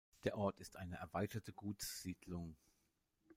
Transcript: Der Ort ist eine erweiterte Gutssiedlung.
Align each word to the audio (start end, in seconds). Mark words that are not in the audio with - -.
Der 0.23 0.35
Ort 0.35 0.59
ist 0.59 0.77
eine 0.77 0.95
erweiterte 0.97 1.53
Gutssiedlung. 1.53 2.55